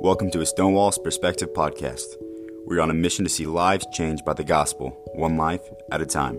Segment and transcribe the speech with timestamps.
[0.00, 2.06] Welcome to a Stonewall's Perspective podcast.
[2.64, 6.06] We're on a mission to see lives changed by the gospel, one life at a
[6.06, 6.38] time.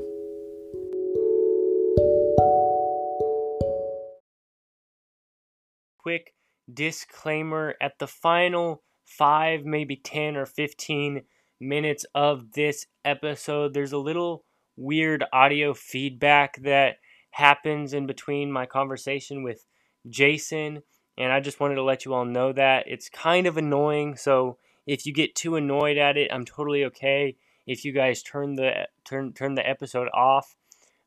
[5.98, 6.34] Quick
[6.73, 11.23] disclaimer at the final five, maybe 10 or 15
[11.59, 14.45] minutes of this episode, there's a little
[14.77, 16.95] weird audio feedback that
[17.31, 19.66] happens in between my conversation with
[20.07, 20.81] Jason
[21.20, 24.16] and I just wanted to let you all know that it's kind of annoying.
[24.16, 27.36] So if you get too annoyed at it, I'm totally okay.
[27.68, 30.55] If you guys turn the turn turn the episode off,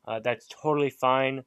[0.06, 1.44] uh, that's totally fine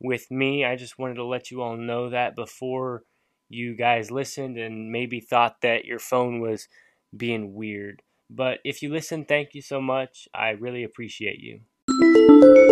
[0.00, 0.64] with me.
[0.64, 3.04] I just wanted to let you all know that before
[3.48, 6.68] you guys listened and maybe thought that your phone was
[7.16, 8.02] being weird.
[8.28, 10.28] But if you listen, thank you so much.
[10.34, 12.67] I really appreciate you.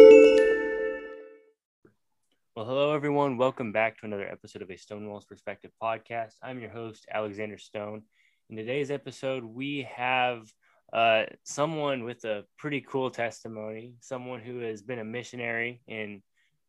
[2.56, 3.36] Well, hello, everyone.
[3.36, 6.36] Welcome back to another episode of a Stonewall's Perspective podcast.
[6.42, 8.04] I'm your host, Alexander Stone.
[8.48, 10.50] In today's episode, we have
[10.90, 16.22] uh, someone with a pretty cool testimony, someone who has been a missionary in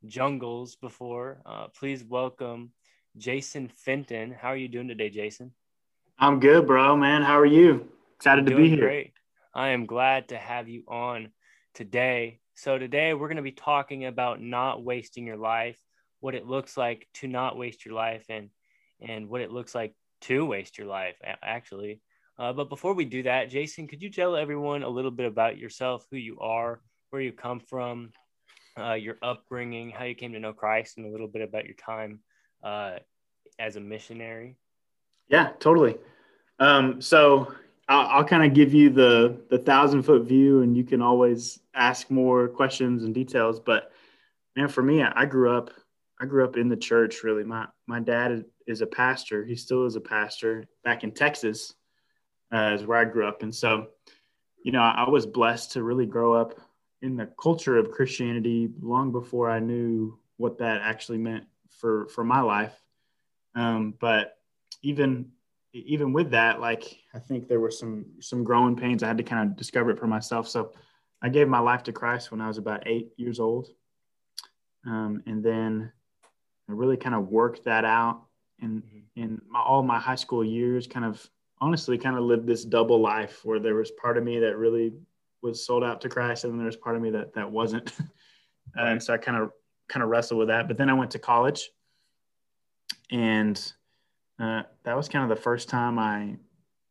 [0.05, 1.41] jungles before.
[1.45, 2.73] Uh, please welcome
[3.15, 4.35] Jason Fenton.
[4.37, 5.53] How are you doing today, Jason?
[6.19, 7.21] I'm good, bro, man.
[7.21, 7.87] How are you?
[8.17, 8.79] Excited to be here.
[8.79, 9.13] Great.
[9.55, 11.29] I am glad to have you on
[11.73, 12.41] today.
[12.59, 15.79] So, today we're going to be talking about not wasting your life,
[16.21, 18.49] what it looks like to not waste your life, and
[18.99, 22.01] and what it looks like to waste your life, actually.
[22.39, 25.59] Uh, but before we do that, Jason, could you tell everyone a little bit about
[25.59, 28.09] yourself, who you are, where you come from,
[28.75, 31.75] uh, your upbringing, how you came to know Christ, and a little bit about your
[31.75, 32.21] time
[32.63, 32.95] uh,
[33.59, 34.57] as a missionary?
[35.29, 35.95] Yeah, totally.
[36.57, 37.53] Um, so
[37.87, 41.59] I'll, I'll kind of give you the the thousand foot view, and you can always
[41.73, 43.59] ask more questions and details.
[43.59, 43.91] But
[44.55, 45.71] man, for me, I, I grew up
[46.19, 47.23] I grew up in the church.
[47.23, 49.45] Really, my my dad is a pastor.
[49.45, 51.73] He still is a pastor back in Texas,
[52.53, 53.87] uh, is where I grew up, and so
[54.63, 56.59] you know I, I was blessed to really grow up
[57.01, 62.23] in the culture of Christianity long before I knew what that actually meant for for
[62.23, 62.73] my life.
[63.55, 64.37] Um, but
[64.83, 65.31] even
[65.85, 69.03] even with that, like I think there were some some growing pains.
[69.03, 70.47] I had to kind of discover it for myself.
[70.47, 70.71] So
[71.21, 73.69] I gave my life to Christ when I was about eight years old,
[74.85, 75.91] um, and then
[76.69, 78.23] I really kind of worked that out.
[78.61, 79.21] And mm-hmm.
[79.21, 81.27] in my, all my high school years, kind of
[81.59, 84.93] honestly, kind of lived this double life where there was part of me that really
[85.41, 87.91] was sold out to Christ, and then there was part of me that that wasn't.
[88.75, 89.51] and so I kind of
[89.87, 90.67] kind of wrestled with that.
[90.67, 91.69] But then I went to college,
[93.11, 93.73] and
[94.39, 96.37] uh, that was kind of the first time I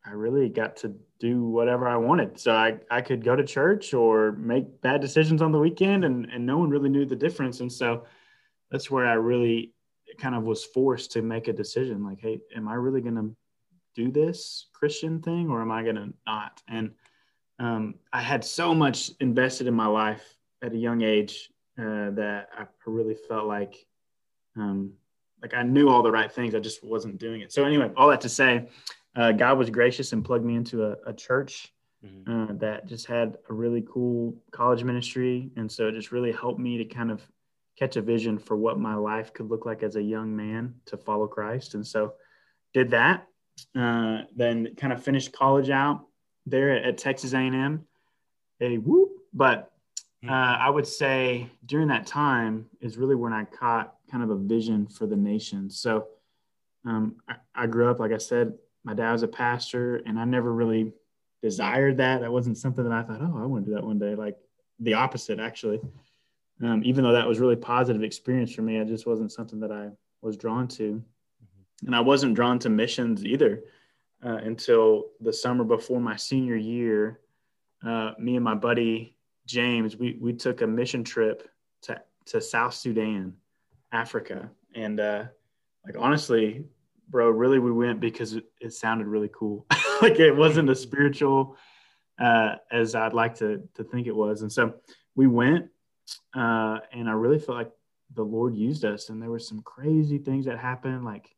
[0.07, 2.39] I really got to do whatever I wanted.
[2.39, 6.27] So I, I could go to church or make bad decisions on the weekend and,
[6.31, 7.59] and no one really knew the difference.
[7.59, 8.05] And so
[8.71, 9.73] that's where I really
[10.17, 13.35] kind of was forced to make a decision like, hey, am I really going to
[13.95, 16.61] do this Christian thing or am I going to not?
[16.69, 16.91] And
[17.59, 20.23] um, I had so much invested in my life
[20.61, 23.75] at a young age uh, that I really felt like
[24.55, 24.93] um,
[25.41, 26.55] like I knew all the right things.
[26.55, 27.51] I just wasn't doing it.
[27.51, 28.67] So anyway, all that to say,
[29.15, 32.51] uh, God was gracious and plugged me into a, a church mm-hmm.
[32.51, 36.59] uh, that just had a really cool college ministry, and so it just really helped
[36.59, 37.21] me to kind of
[37.77, 40.97] catch a vision for what my life could look like as a young man to
[40.97, 41.75] follow Christ.
[41.75, 42.13] And so
[42.73, 43.27] did that.
[43.75, 46.05] Uh, then kind of finished college out
[46.45, 47.85] there at, at Texas A&M.
[48.59, 49.71] A whoop, but
[50.27, 54.35] uh, I would say during that time is really when I caught kind of a
[54.35, 55.69] vision for the nation.
[55.69, 56.07] So
[56.85, 58.53] um, I, I, grew up, like I said,
[58.83, 60.93] my dad was a pastor, and I never really
[61.41, 62.21] desired that.
[62.21, 64.15] That wasn't something that I thought, oh, I want to do that one day.
[64.15, 64.37] Like
[64.79, 65.79] the opposite, actually.
[66.63, 69.71] Um, even though that was really positive experience for me, it just wasn't something that
[69.71, 69.89] I
[70.21, 71.87] was drawn to, mm-hmm.
[71.87, 73.63] and I wasn't drawn to missions either
[74.25, 77.19] uh, until the summer before my senior year.
[77.85, 79.17] Uh, me and my buddy
[79.47, 81.49] James, we we took a mission trip
[81.83, 83.33] to to South Sudan,
[83.91, 85.23] Africa, and uh,
[85.85, 86.65] like honestly,
[87.09, 89.65] bro, really we went because it, it sounded really cool.
[90.01, 91.57] like it wasn't as spiritual
[92.19, 94.75] uh, as I'd like to to think it was, and so
[95.15, 95.67] we went,
[96.35, 97.71] uh, and I really felt like
[98.13, 101.29] the Lord used us, and there were some crazy things that happened, like.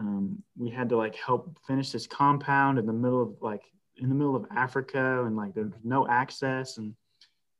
[0.00, 3.62] Um, we had to like help finish this compound in the middle of like
[4.00, 5.24] in the middle of Africa.
[5.24, 6.78] And like there's no access.
[6.78, 6.94] And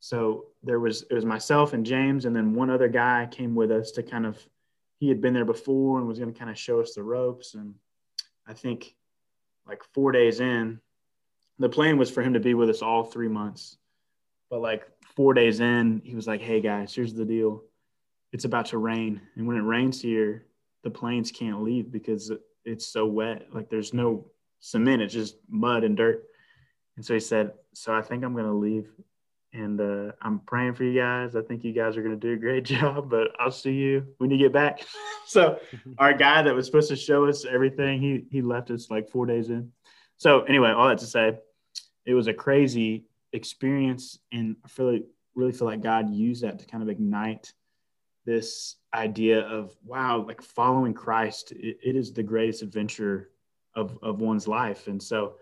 [0.00, 3.70] so there was it was myself and James, and then one other guy came with
[3.70, 4.38] us to kind of
[4.98, 7.54] he had been there before and was going to kind of show us the ropes.
[7.54, 7.74] And
[8.46, 8.94] I think
[9.66, 10.80] like four days in,
[11.58, 13.76] the plan was for him to be with us all three months.
[14.50, 17.64] But like four days in, he was like, "Hey guys, here's the deal.
[18.32, 20.46] It's about to rain, and when it rains here,
[20.84, 22.30] the planes can't leave because
[22.64, 23.48] it's so wet.
[23.52, 24.30] Like there's no
[24.60, 26.24] cement; it's just mud and dirt.
[26.96, 28.90] And so he said, "So I think I'm going to leave,
[29.52, 31.34] and uh, I'm praying for you guys.
[31.34, 34.06] I think you guys are going to do a great job, but I'll see you
[34.18, 34.84] when you get back."
[35.26, 35.58] so
[35.98, 39.26] our guy that was supposed to show us everything, he he left us like four
[39.26, 39.72] days in.
[40.16, 41.38] So anyway, all that to say,
[42.04, 45.04] it was a crazy experience, and I feel like
[45.34, 47.52] really feel like God used that to kind of ignite
[48.24, 53.30] this idea of wow, like following Christ, it, it is the greatest adventure
[53.74, 54.86] of of one's life.
[54.86, 55.36] And so,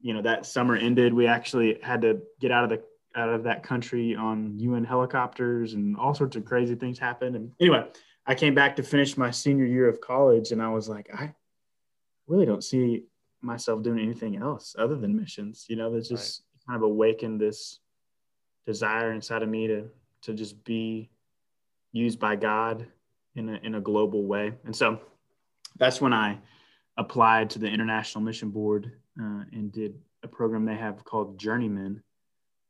[0.00, 1.14] you know, that summer ended.
[1.14, 2.82] We actually had to get out of the
[3.16, 7.34] out of that country on UN helicopters, and all sorts of crazy things happened.
[7.36, 7.86] And anyway,
[8.26, 11.34] I came back to finish my senior year of college, and I was like, I
[12.26, 13.04] really don't see
[13.40, 15.66] myself doing anything else other than missions.
[15.68, 16.72] You know, there's just right.
[16.72, 17.80] kind of awakened this
[18.66, 19.88] desire inside of me to
[20.22, 21.08] to just be
[21.92, 22.86] used by God
[23.36, 24.52] in a in a global way.
[24.64, 25.00] And so
[25.78, 26.38] that's when I
[26.96, 32.02] applied to the International Mission Board uh, and did a program they have called Journeyman,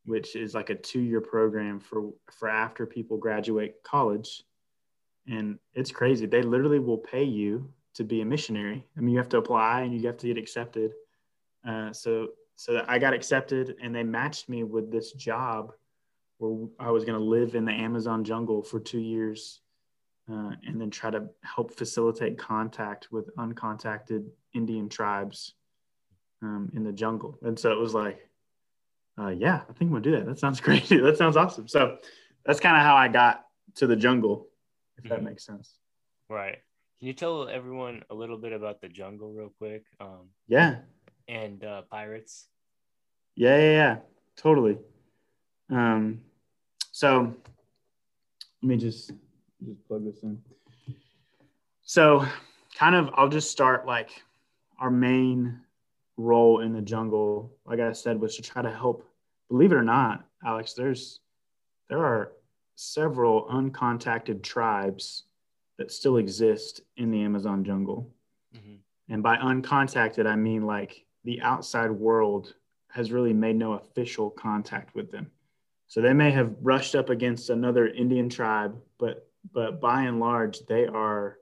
[0.07, 4.43] which is like a two-year program for for after people graduate college.
[5.29, 6.27] And it's crazy.
[6.27, 8.87] They literally will pay you to be a missionary.
[8.97, 10.93] I mean, you have to apply and you have to get accepted.
[11.67, 15.73] Uh, so so I got accepted, and they matched me with this job
[16.39, 19.61] where I was going to live in the Amazon jungle for two years
[20.31, 25.55] uh, and then try to help facilitate contact with uncontacted Indian tribes
[26.43, 27.39] um, in the jungle.
[27.43, 28.29] And so it was like,
[29.19, 30.27] uh, yeah, I think to do that.
[30.27, 30.89] That sounds great.
[30.89, 31.69] that sounds awesome.
[31.69, 31.99] So
[32.45, 33.47] that's kind of how I got
[33.77, 34.49] to the jungle,
[34.99, 35.15] if mm-hmm.
[35.15, 35.79] that makes sense.
[36.29, 36.59] Right.
[36.99, 39.85] Can you tell everyone a little bit about the jungle real quick?
[40.01, 40.77] Um, yeah.
[41.29, 42.49] And uh, pirates?
[43.35, 43.97] Yeah, yeah, yeah.
[44.37, 44.79] Totally.
[45.71, 46.21] Um,
[46.93, 47.35] so
[48.63, 49.13] let me just
[49.65, 50.39] just plug this in.
[51.83, 52.27] So,
[52.75, 54.11] kind of, I'll just start like
[54.79, 55.61] our main
[56.17, 57.53] role in the jungle.
[57.65, 59.06] Like I said, was to try to help.
[59.49, 61.21] Believe it or not, Alex, there's
[61.89, 62.33] there are
[62.75, 65.25] several uncontacted tribes
[65.79, 68.11] that still exist in the Amazon jungle.
[68.57, 68.77] Mm-hmm.
[69.13, 72.55] And by uncontacted, I mean like the outside world
[72.91, 75.31] has really made no official contact with them.
[75.89, 80.67] So they may have brushed up against another Indian tribe, but but by and large
[80.67, 81.39] they are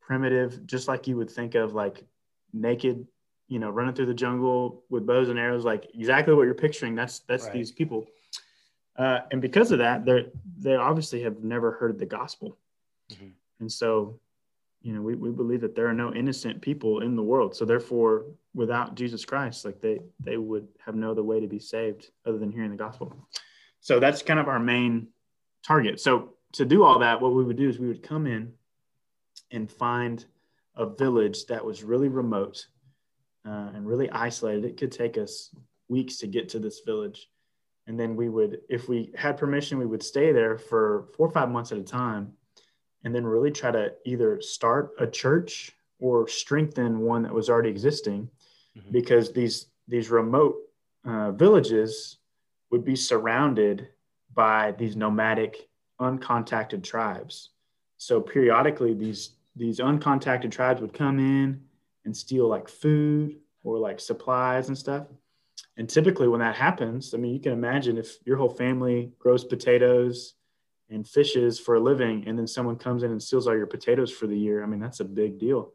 [0.00, 2.04] primitive, just like you would think of like
[2.52, 3.06] naked,
[3.48, 6.94] you know, running through the jungle with bows and arrows, like exactly what you're picturing.
[6.94, 7.52] That's that's right.
[7.52, 8.06] these people.
[8.96, 10.26] Uh, and because of that, they
[10.58, 12.56] they obviously have never heard the gospel,
[13.12, 13.28] mm-hmm.
[13.60, 14.18] and so
[14.82, 17.64] you know we, we believe that there are no innocent people in the world so
[17.64, 22.10] therefore without jesus christ like they they would have no other way to be saved
[22.24, 23.12] other than hearing the gospel
[23.80, 25.08] so that's kind of our main
[25.64, 26.00] target.
[26.00, 28.52] So to do all that, what we would do is we would come in
[29.50, 30.24] and find
[30.76, 32.66] a village that was really remote
[33.48, 34.64] uh, and really isolated.
[34.64, 35.54] It could take us
[35.88, 37.30] weeks to get to this village.
[37.86, 41.32] And then we would, if we had permission, we would stay there for four or
[41.32, 42.32] five months at a time
[43.04, 47.70] and then really try to either start a church or strengthen one that was already
[47.70, 48.28] existing
[48.76, 48.92] mm-hmm.
[48.92, 50.56] because these these remote
[51.06, 52.18] uh, villages
[52.70, 53.88] would be surrounded
[54.34, 55.68] by these nomadic,
[55.98, 57.50] uncontacted tribes.
[57.96, 61.62] So periodically, these these uncontacted tribes would come in
[62.08, 65.06] and steal like food or like supplies and stuff.
[65.76, 69.44] And typically, when that happens, I mean, you can imagine if your whole family grows
[69.44, 70.34] potatoes
[70.88, 74.10] and fishes for a living, and then someone comes in and steals all your potatoes
[74.10, 74.62] for the year.
[74.62, 75.74] I mean, that's a big deal.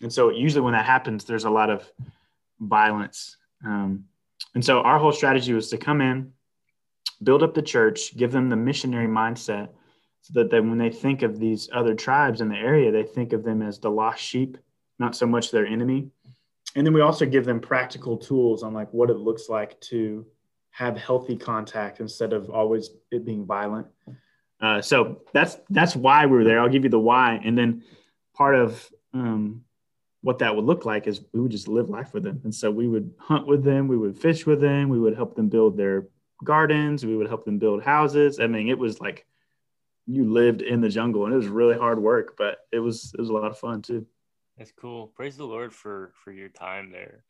[0.00, 1.90] And so, usually, when that happens, there's a lot of
[2.60, 3.36] violence.
[3.66, 4.04] Um,
[4.54, 6.32] and so our whole strategy was to come in,
[7.22, 9.70] build up the church, give them the missionary mindset
[10.20, 13.42] so that when they think of these other tribes in the area, they think of
[13.42, 14.56] them as the lost sheep,
[14.98, 16.08] not so much their enemy.
[16.76, 20.26] And then we also give them practical tools on like what it looks like to
[20.70, 23.86] have healthy contact instead of always it being violent.
[24.60, 26.60] Uh, so that's that's why we are there.
[26.60, 27.84] I'll give you the why, and then
[28.34, 29.62] part of um,
[30.22, 32.40] what that would look like is we would just live life with them.
[32.44, 35.36] And so we would hunt with them, we would fish with them, we would help
[35.36, 36.08] them build their
[36.42, 38.40] gardens, we would help them build houses.
[38.40, 39.26] I mean, it was like
[40.06, 43.20] you lived in the jungle and it was really hard work, but it was it
[43.20, 44.06] was a lot of fun too.
[44.58, 45.08] That's cool.
[45.08, 47.24] Praise the Lord for for your time there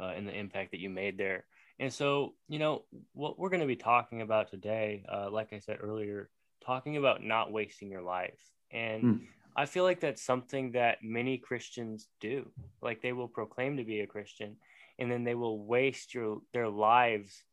[0.00, 1.44] uh, and the impact that you made there.
[1.80, 5.60] And so, you know, what we're going to be talking about today, uh, like I
[5.60, 6.30] said earlier,
[6.64, 8.40] talking about not wasting your life.
[8.72, 9.20] And mm.
[9.56, 12.50] I feel like that's something that many Christians do.
[12.82, 14.56] Like they will proclaim to be a Christian
[14.98, 17.44] and then they will waste your their lives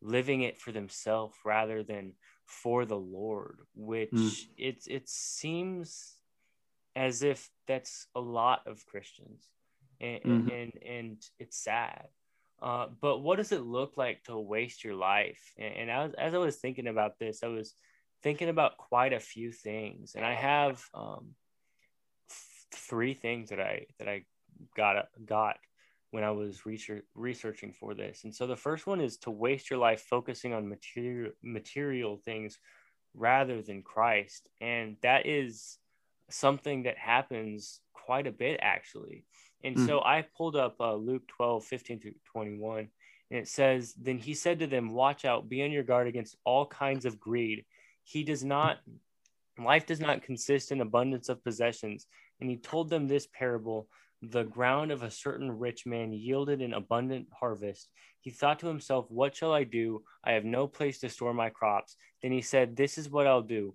[0.00, 2.12] living it for themselves rather than
[2.46, 4.46] for the Lord, which mm.
[4.56, 6.16] it it seems
[6.96, 9.46] as if that's a lot of Christians.
[10.00, 10.48] and mm-hmm.
[10.48, 12.08] and, and it's sad.
[12.60, 15.52] Uh, but what does it look like to waste your life?
[15.56, 17.74] And, and as, as I was thinking about this, I was
[18.22, 21.34] thinking about quite a few things, and I have um,
[22.74, 24.24] three things that I that I
[24.76, 25.56] got got
[26.10, 28.24] when I was research, researching for this.
[28.24, 32.58] And so the first one is to waste your life focusing on material material things
[33.14, 34.48] rather than Christ.
[34.60, 35.78] And that is
[36.30, 39.24] something that happens quite a bit actually.
[39.64, 39.86] And mm.
[39.86, 42.88] so I pulled up uh, Luke 12, 15 to 21.
[43.30, 46.36] And it says, Then he said to them, Watch out, be on your guard against
[46.44, 47.64] all kinds of greed.
[48.04, 48.78] He does not,
[49.58, 52.06] life does not consist in abundance of possessions.
[52.40, 53.88] And he told them this parable
[54.22, 57.88] the ground of a certain rich man yielded an abundant harvest.
[58.20, 60.02] He thought to himself, What shall I do?
[60.24, 61.96] I have no place to store my crops.
[62.22, 63.74] Then he said, This is what I'll do.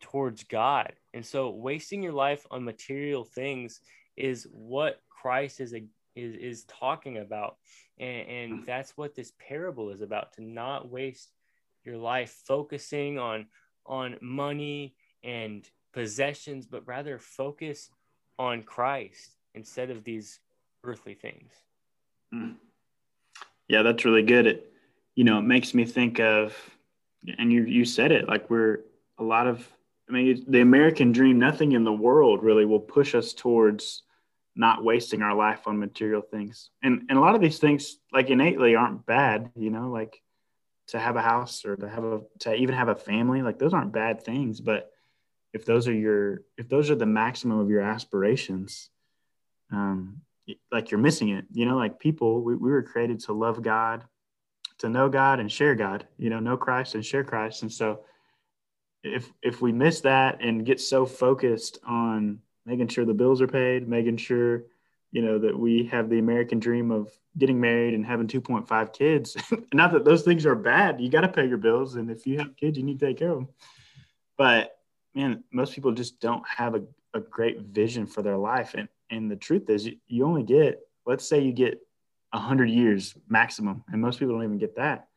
[0.00, 0.92] towards God.
[1.14, 3.80] And so, wasting your life on material things
[4.16, 5.84] is what Christ is a,
[6.14, 7.56] is is talking about,
[7.98, 11.30] and, and that's what this parable is about: to not waste
[11.84, 13.46] your life focusing on
[13.86, 17.90] on money and possessions, but rather focus
[18.38, 20.40] on Christ instead of these
[20.84, 21.52] earthly things.
[22.34, 22.56] Mm.
[23.68, 24.46] Yeah, that's really good.
[24.46, 24.72] It,
[25.14, 26.54] you know, it makes me think of,
[27.38, 28.80] and you you said it like we're
[29.18, 29.66] a lot of.
[30.08, 31.38] I mean, the American dream.
[31.38, 34.02] Nothing in the world really will push us towards
[34.54, 36.70] not wasting our life on material things.
[36.82, 39.50] And and a lot of these things, like innately, aren't bad.
[39.56, 40.22] You know, like
[40.88, 43.74] to have a house or to have a to even have a family, like those
[43.74, 44.60] aren't bad things.
[44.60, 44.90] But
[45.52, 48.90] if those are your if those are the maximum of your aspirations,
[49.72, 50.20] um,
[50.70, 51.46] like you're missing it.
[51.52, 54.04] You know, like people, we, we were created to love God,
[54.78, 56.06] to know God and share God.
[56.18, 57.62] You know, know Christ and share Christ.
[57.62, 58.00] And so,
[59.14, 63.46] if if we miss that and get so focused on making sure the bills are
[63.46, 64.64] paid, making sure
[65.12, 69.36] you know that we have the American dream of getting married and having 2.5 kids.
[69.72, 71.00] Not that those things are bad.
[71.00, 73.18] You got to pay your bills, and if you have kids, you need to take
[73.18, 73.48] care of them.
[74.36, 74.78] But
[75.14, 76.82] man, most people just don't have a,
[77.14, 80.80] a great vision for their life, and and the truth is you, you only get
[81.06, 81.80] let's say you get
[82.32, 85.08] 100 years maximum and most people don't even get that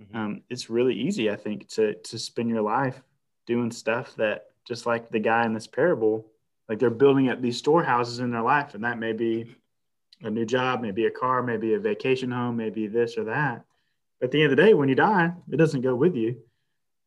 [0.00, 0.16] mm-hmm.
[0.16, 3.02] um, it's really easy i think to to spend your life
[3.46, 6.26] doing stuff that just like the guy in this parable
[6.68, 9.54] like they're building up these storehouses in their life and that may be
[10.22, 13.64] a new job maybe a car maybe a vacation home maybe this or that
[14.18, 16.36] but at the end of the day when you die it doesn't go with you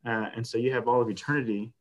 [0.05, 1.73] uh, and so you have all of eternity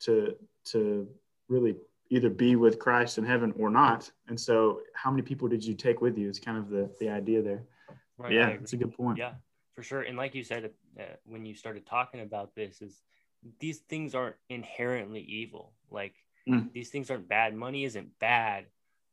[0.00, 1.08] to to
[1.48, 1.74] really
[2.10, 4.10] either be with Christ in heaven or not.
[4.28, 6.28] And so, how many people did you take with you?
[6.28, 7.64] Is kind of the the idea there.
[8.16, 9.18] Right, yeah, it's a good point.
[9.18, 9.32] Yeah,
[9.74, 10.02] for sure.
[10.02, 13.02] And like you said, uh, when you started talking about this, is
[13.60, 15.72] these things aren't inherently evil.
[15.90, 16.14] Like
[16.48, 16.72] mm.
[16.72, 17.54] these things aren't bad.
[17.54, 18.66] Money isn't bad,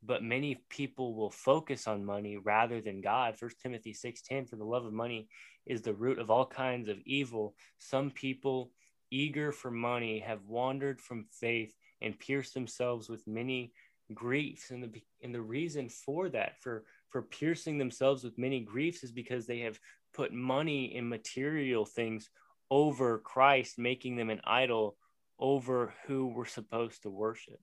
[0.04, 3.38] but many people will focus on money rather than God.
[3.38, 5.28] First Timothy six ten, for the love of money
[5.66, 7.56] is the root of all kinds of evil.
[7.80, 8.72] Some people
[9.12, 13.74] eager for money have wandered from faith and pierced themselves with many
[14.14, 19.04] griefs and the and the reason for that for for piercing themselves with many griefs
[19.04, 19.80] is because they have
[20.14, 22.30] put money and material things
[22.70, 24.96] over Christ making them an idol
[25.40, 27.60] over who we're supposed to worship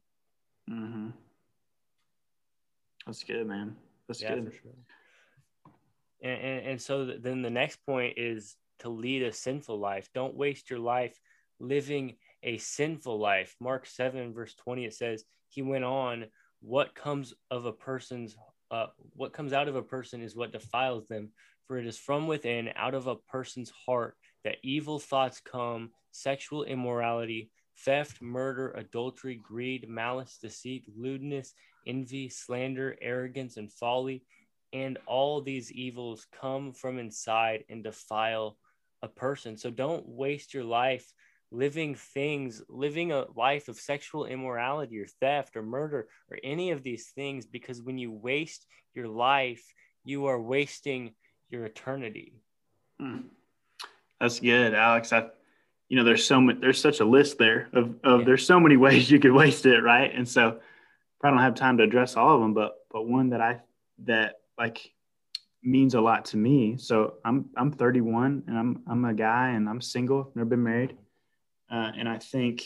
[0.70, 1.08] mm-hmm.
[3.06, 4.72] that's good man that's yeah, good sure.
[6.22, 10.34] and, and, and so then the next point is to lead a sinful life don't
[10.34, 11.18] waste your life
[11.58, 13.54] living a sinful life.
[13.60, 16.26] Mark 7, verse 20, it says, He went on,
[16.60, 18.36] what comes of a person's
[18.70, 21.28] uh, what comes out of a person is what defiles them,
[21.66, 26.64] for it is from within, out of a person's heart, that evil thoughts come, sexual
[26.64, 31.54] immorality, theft, murder, adultery, greed, malice, deceit, lewdness,
[31.86, 34.22] envy, slander, arrogance, and folly.
[34.72, 38.56] And all these evils come from inside and defile
[39.02, 39.56] a person.
[39.56, 41.12] So don't waste your life
[41.50, 46.82] living things, living a life of sexual immorality or theft or murder or any of
[46.82, 49.62] these things, because when you waste your life,
[50.04, 51.12] you are wasting
[51.50, 52.32] your eternity.
[52.98, 53.18] Hmm.
[54.22, 55.12] That's good, Alex.
[55.12, 55.26] I,
[55.88, 58.26] you know, there's so much, there's such a list there of, of yeah.
[58.26, 60.12] there's so many ways you could waste it, right?
[60.14, 60.60] And so,
[61.20, 63.60] probably don't have time to address all of them, but but one that I
[64.04, 64.92] that like
[65.60, 66.76] means a lot to me.
[66.78, 70.96] So I'm I'm 31 and I'm I'm a guy and I'm single, never been married,
[71.68, 72.62] uh, and I think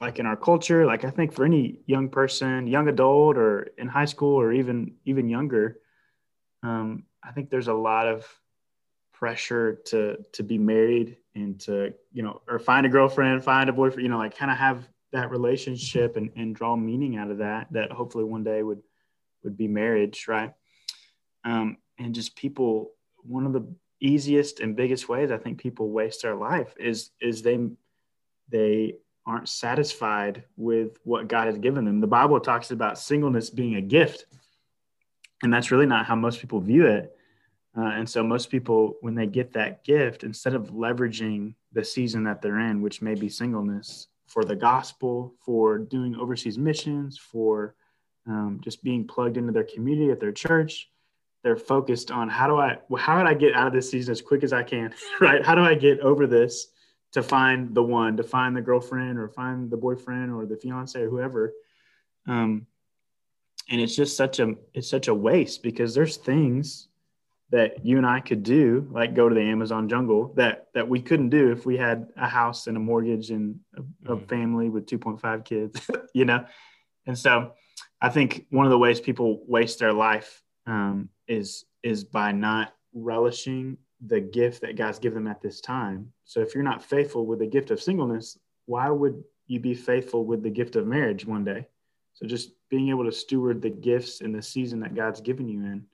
[0.00, 3.86] like in our culture, like I think for any young person, young adult, or in
[3.86, 5.78] high school, or even even younger,
[6.64, 8.26] um, I think there's a lot of
[9.18, 13.72] pressure to to be married and to you know or find a girlfriend find a
[13.72, 17.38] boyfriend you know like kind of have that relationship and, and draw meaning out of
[17.38, 18.82] that that hopefully one day would
[19.42, 20.52] would be marriage right?
[21.44, 22.90] Um, and just people
[23.22, 23.66] one of the
[24.00, 27.58] easiest and biggest ways i think people waste their life is is they
[28.50, 32.00] they aren't satisfied with what god has given them.
[32.00, 34.26] The bible talks about singleness being a gift.
[35.42, 37.15] And that's really not how most people view it
[37.76, 42.24] uh, and so most people, when they get that gift, instead of leveraging the season
[42.24, 47.74] that they're in, which may be singleness, for the gospel, for doing overseas missions, for
[48.26, 50.90] um, just being plugged into their community at their church,
[51.44, 54.20] they're focused on how do I how do I get out of this season as
[54.20, 55.44] quick as I can, right?
[55.44, 56.68] How do I get over this
[57.12, 61.00] to find the one, to find the girlfriend or find the boyfriend or the fiance
[61.00, 61.54] or whoever.
[62.26, 62.66] Um,
[63.70, 66.88] and it's just such a it's such a waste because there's things
[67.50, 71.00] that you and I could do, like go to the Amazon jungle, that that we
[71.00, 74.26] couldn't do if we had a house and a mortgage and a, a mm-hmm.
[74.26, 76.44] family with 2.5 kids, you know.
[77.06, 77.52] And so,
[78.00, 82.74] I think one of the ways people waste their life um, is is by not
[82.92, 86.12] relishing the gift that God's given them at this time.
[86.24, 88.36] So, if you're not faithful with the gift of singleness,
[88.66, 91.68] why would you be faithful with the gift of marriage one day?
[92.14, 95.60] So, just being able to steward the gifts in the season that God's given you
[95.60, 95.84] in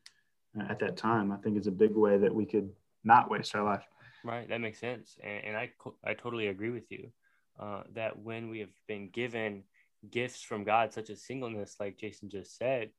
[0.68, 2.71] at that time, I think is a big way that we could
[3.04, 3.85] not waste our life.
[4.25, 5.71] Right, that makes sense, and, and I
[6.04, 7.11] I totally agree with you
[7.59, 9.64] uh, that when we have been given
[10.11, 12.90] gifts from God, such as singleness, like Jason just said,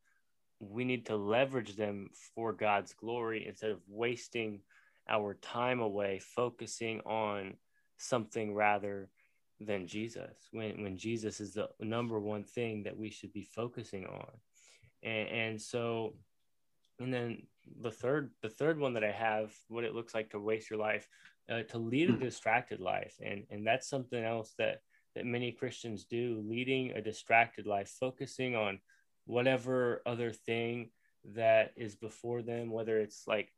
[0.59, 4.61] we need to leverage them for God's glory instead of wasting
[5.09, 7.55] our time away focusing on
[7.97, 9.09] something rather
[9.59, 10.47] than Jesus.
[10.51, 14.31] When when Jesus is the number one thing that we should be focusing on,
[15.03, 16.15] and, and so
[17.03, 17.43] and then
[17.81, 20.79] the third the third one that i have what it looks like to waste your
[20.79, 21.07] life
[21.49, 22.23] uh, to lead a hmm.
[22.23, 23.15] distracted life.
[23.23, 24.81] And and that's something else that
[25.15, 28.79] that many christians do leading a distracted life focusing on
[29.25, 30.89] whatever other thing
[31.23, 33.49] that is before them whether it's like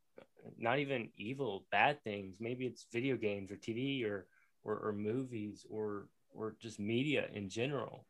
[0.58, 2.36] not even evil bad things.
[2.40, 4.26] Maybe it's video games or tv or
[4.64, 8.06] or, or movies or or just media in general.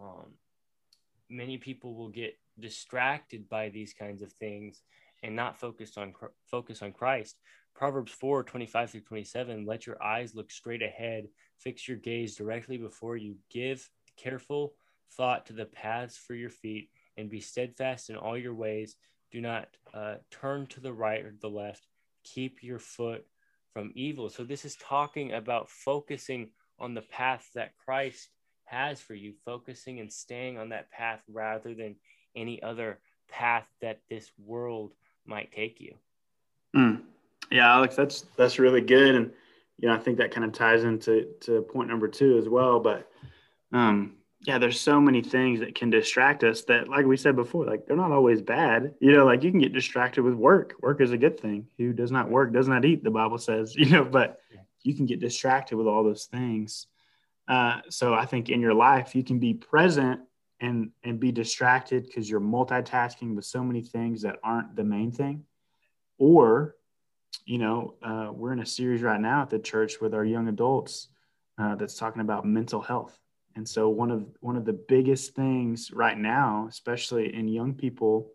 [0.00, 0.32] Um,
[1.28, 4.82] many people will get distracted by these kinds of things
[5.22, 6.12] and not focused on
[6.50, 7.36] focus on Christ.
[7.74, 12.76] Proverbs 4 25 through 27 let your eyes look straight ahead, fix your gaze directly
[12.76, 14.74] before you, give careful
[15.12, 18.96] thought to the paths for your feet, and be steadfast in all your ways.
[19.30, 21.86] Do not uh, turn to the right or the left.
[22.24, 23.24] Keep your foot
[23.72, 24.28] from evil.
[24.28, 28.28] So, this is talking about focusing on the path that Christ
[28.64, 31.96] has for you, focusing and staying on that path rather than
[32.34, 34.92] any other path that this world
[35.26, 35.94] might take you.
[36.74, 37.02] Mm.
[37.50, 39.30] Yeah, Alex, that's that's really good, and
[39.78, 42.80] you know I think that kind of ties into to point number two as well.
[42.80, 43.10] But
[43.72, 47.64] um, yeah, there's so many things that can distract us that, like we said before,
[47.64, 48.94] like they're not always bad.
[49.00, 50.74] You know, like you can get distracted with work.
[50.80, 51.66] Work is a good thing.
[51.78, 53.02] Who does not work does not eat.
[53.02, 54.40] The Bible says, you know, but
[54.82, 56.86] you can get distracted with all those things.
[57.48, 60.20] Uh, so I think in your life you can be present
[60.60, 65.12] and and be distracted because you're multitasking with so many things that aren't the main
[65.12, 65.44] thing.
[66.18, 66.76] Or
[67.44, 70.48] you know uh, we're in a series right now at the church with our young
[70.48, 71.08] adults
[71.58, 73.18] uh, that's talking about mental health.
[73.56, 78.30] And so one of one of the biggest things right now especially in young people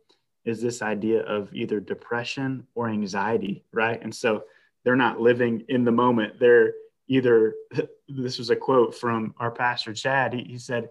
[0.45, 4.01] is this idea of either depression or anxiety right?
[4.01, 4.43] And so
[4.83, 6.39] they're not living in the moment.
[6.39, 6.73] They're
[7.07, 7.55] either
[8.07, 10.33] this was a quote from our pastor chad.
[10.33, 10.89] He, he said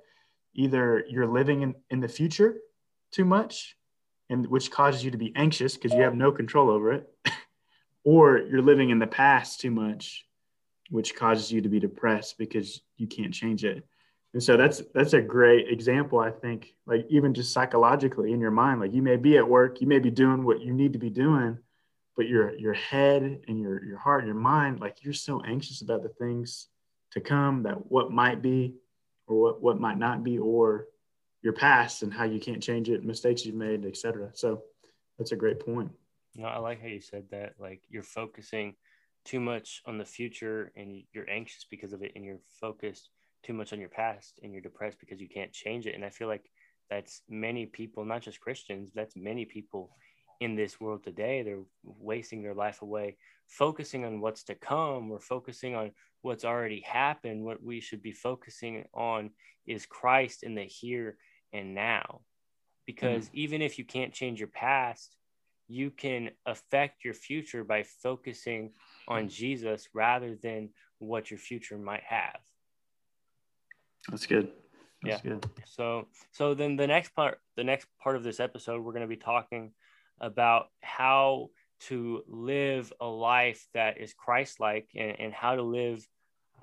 [0.54, 2.56] either you're living in, in the future
[3.10, 3.76] too much
[4.30, 7.08] and which causes you to be anxious because you have no control over it
[8.04, 10.24] or you're living in the past too much
[10.92, 13.82] which causes you to be depressed because you can't change it.
[14.34, 18.50] And so that's that's a great example i think like even just psychologically in your
[18.50, 20.98] mind like you may be at work you may be doing what you need to
[20.98, 21.58] be doing
[22.16, 25.82] but your your head and your your heart and your mind like you're so anxious
[25.82, 26.68] about the things
[27.10, 28.74] to come that what might be
[29.32, 30.86] or what, what might not be, or
[31.42, 34.30] your past and how you can't change it, mistakes you've made, etc.
[34.34, 34.62] So
[35.18, 35.90] that's a great point.
[36.36, 37.54] No, I like how you said that.
[37.58, 38.74] Like you're focusing
[39.24, 43.10] too much on the future and you're anxious because of it, and you're focused
[43.42, 45.94] too much on your past and you're depressed because you can't change it.
[45.94, 46.48] And I feel like
[46.88, 49.90] that's many people, not just Christians, that's many people
[50.40, 51.42] in this world today.
[51.42, 53.16] They're wasting their life away,
[53.48, 55.92] focusing on what's to come or focusing on
[56.22, 57.44] what's already happened.
[57.44, 59.30] What we should be focusing on
[59.66, 61.16] is Christ in the here
[61.52, 62.22] and now.
[62.86, 63.38] Because mm-hmm.
[63.38, 65.16] even if you can't change your past,
[65.68, 68.72] you can affect your future by focusing
[69.08, 72.38] on Jesus rather than what your future might have.
[74.08, 74.50] That's good.
[75.02, 75.30] That's yeah.
[75.30, 75.46] Good.
[75.66, 79.08] So so then the next part the next part of this episode we're going to
[79.08, 79.72] be talking
[80.20, 81.50] about how
[81.88, 86.06] to live a life that is Christ-like and, and how to live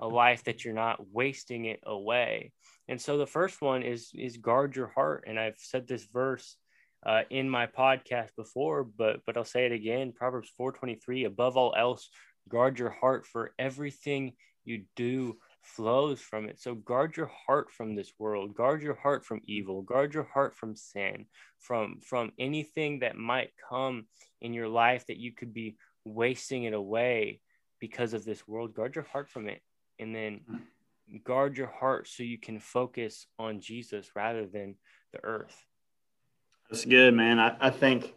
[0.00, 2.52] a life that you're not wasting it away.
[2.88, 6.56] And so the first one is is guard your heart and I've said this verse
[7.04, 10.12] uh, in my podcast before, but but I'll say it again.
[10.12, 11.26] Proverbs 4:23.
[11.26, 12.10] Above all else,
[12.48, 16.60] guard your heart, for everything you do flows from it.
[16.60, 18.54] So guard your heart from this world.
[18.54, 19.82] Guard your heart from evil.
[19.82, 21.26] Guard your heart from sin,
[21.58, 24.06] from from anything that might come
[24.40, 27.40] in your life that you could be wasting it away
[27.78, 28.74] because of this world.
[28.74, 29.60] Guard your heart from it,
[29.98, 31.16] and then hmm.
[31.24, 34.76] guard your heart so you can focus on Jesus rather than
[35.12, 35.66] the earth.
[36.70, 37.38] That's good, man.
[37.38, 38.14] I, I think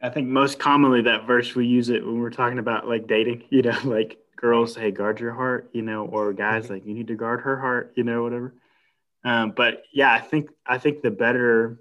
[0.00, 3.44] I think most commonly that verse we use it when we're talking about like dating,
[3.50, 6.74] you know, like girls, hey, guard your heart, you know, or guys mm-hmm.
[6.74, 8.54] like you need to guard her heart, you know, whatever.
[9.24, 11.80] Um, but yeah, I think I think the better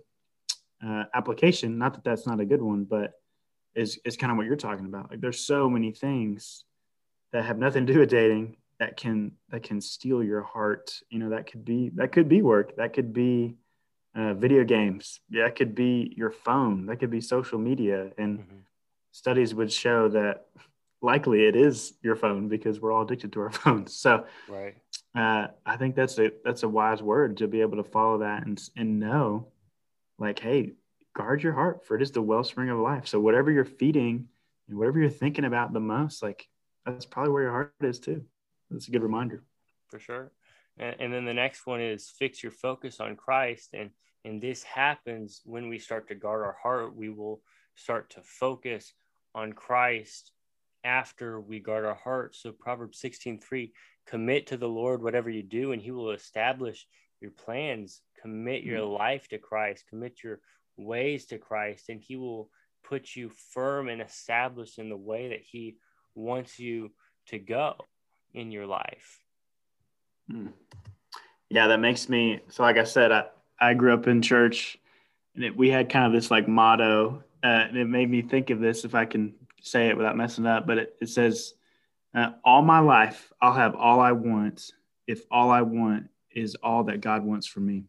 [0.86, 3.14] uh, application, not that that's not a good one, but
[3.76, 5.12] is is kind of what you're talking about.
[5.12, 6.66] Like there's so many things
[7.32, 11.00] that have nothing to do with dating that can that can steal your heart.
[11.10, 13.56] You know, that could be that could be work, that could be
[14.16, 15.20] uh, video games.
[15.30, 16.88] Yeah, that could be your phone.
[16.88, 18.12] That could be social media.
[18.18, 18.58] And mm-hmm.
[19.12, 20.48] studies would show that
[21.02, 23.96] likely it is your phone because we're all addicted to our phones.
[23.96, 24.76] So, right.
[25.16, 28.46] Uh, I think that's a that's a wise word to be able to follow that
[28.46, 29.48] and and know,
[30.20, 30.74] like, hey,
[31.16, 33.08] guard your heart, for it is the wellspring of life.
[33.08, 34.28] So whatever you're feeding
[34.68, 36.48] and whatever you're thinking about the most, like
[36.86, 38.24] that's probably where your heart is too.
[38.70, 39.44] That's a good reminder.
[39.88, 40.32] For sure.
[40.78, 43.90] And, and then the next one is fix your focus on Christ and
[44.26, 46.94] and this happens when we start to guard our heart.
[46.94, 47.42] We will
[47.76, 48.92] start to focus
[49.34, 50.34] on Christ
[50.88, 52.36] after we guard our heart.
[52.36, 53.74] So Proverbs 16, 3,
[54.08, 56.88] commit to the Lord whatever you do, and he will establish
[57.20, 58.02] your plans.
[58.22, 58.94] Commit your mm-hmm.
[58.94, 60.40] life to Christ, commit your
[60.78, 62.50] ways to Christ, and he will
[62.84, 65.78] put you firm and established in the way that he
[66.16, 66.92] wants you
[67.28, 67.76] to go
[68.34, 69.20] in your life.
[70.32, 70.54] Mm.
[71.50, 73.26] Yeah, that makes me so like I said, I,
[73.60, 74.78] I grew up in church,
[75.36, 78.50] and it, we had kind of this like motto, uh, and it made me think
[78.50, 80.68] of this if I can say it without messing up.
[80.68, 81.54] But it, it says,
[82.14, 84.72] uh, "All my life, I'll have all I want
[85.08, 87.86] if all I want is all that God wants for me."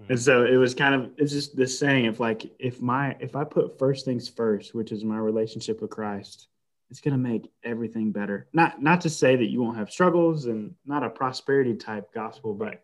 [0.00, 0.12] Mm-hmm.
[0.12, 3.36] And so it was kind of it's just this saying of like if my if
[3.36, 6.48] I put first things first, which is my relationship with Christ,
[6.90, 8.48] it's going to make everything better.
[8.52, 12.54] Not not to say that you won't have struggles and not a prosperity type gospel,
[12.54, 12.82] but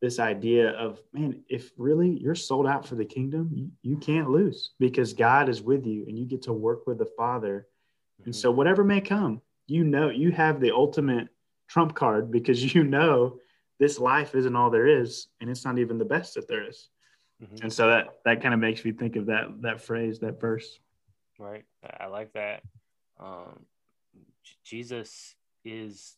[0.00, 4.30] this idea of man if really you're sold out for the kingdom you, you can't
[4.30, 7.66] lose because god is with you and you get to work with the father
[8.20, 8.26] mm-hmm.
[8.26, 11.28] and so whatever may come you know you have the ultimate
[11.68, 13.38] trump card because you know
[13.78, 16.88] this life isn't all there is and it's not even the best that there is.
[17.42, 17.62] Mm-hmm.
[17.62, 20.80] and so that that kind of makes me think of that that phrase that verse
[21.38, 21.64] right
[22.00, 22.62] i like that
[23.20, 23.64] um,
[24.64, 26.16] jesus is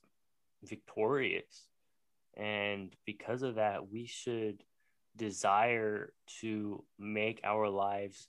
[0.65, 1.70] victorious
[2.37, 4.63] and because of that, we should
[5.17, 8.29] desire to make our lives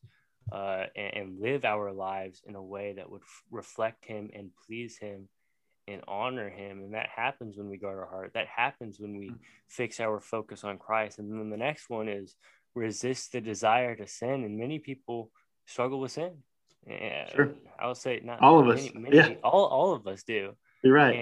[0.51, 4.49] uh, and, and, live our lives in a way that would f- reflect Him and
[4.67, 5.29] please Him
[5.87, 6.79] and honor Him.
[6.79, 8.31] And that happens when we guard our heart.
[8.33, 9.43] That happens when we mm-hmm.
[9.69, 11.19] fix our focus on Christ.
[11.19, 12.35] And then the next one is
[12.75, 14.43] resist the desire to sin.
[14.43, 15.31] And many people
[15.67, 16.31] struggle with sin.
[16.87, 17.53] Yeah, sure.
[17.79, 18.95] I would say not all of many, us.
[18.95, 19.33] Many, yeah.
[19.43, 20.53] all, all of us do.
[20.83, 21.15] You're right.